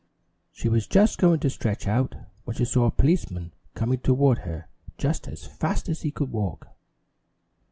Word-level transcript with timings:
She 0.51 0.67
was 0.67 0.87
just 0.87 1.19
going 1.19 1.41
to 1.41 1.49
stretch 1.51 1.87
out, 1.87 2.15
when 2.43 2.57
she 2.57 2.65
saw 2.65 2.85
a 2.87 2.91
policeman 2.91 3.53
coming 3.75 3.99
toward 3.99 4.39
her 4.39 4.67
just 4.97 5.27
as 5.27 5.45
fast 5.45 5.87
as 5.89 6.01
he 6.01 6.09
could 6.09 6.31
walk. 6.31 6.69